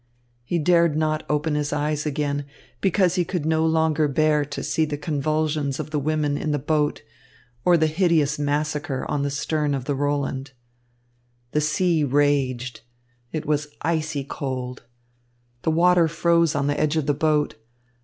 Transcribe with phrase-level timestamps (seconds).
[0.43, 2.47] He dared not open his eyes again,
[2.79, 6.57] because he could no longer bear to see the convulsions of the women in the
[6.57, 7.03] boat
[7.63, 10.53] or the hideous massacre on the stern of the Roland.
[11.51, 12.81] The sea raged.
[13.31, 14.85] It was icy cold.
[15.61, 17.53] The water froze on the edge of the boat.